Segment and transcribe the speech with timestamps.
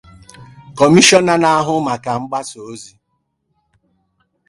[0.77, 2.91] Kọmishọna na-ahụ maka mgbasaozi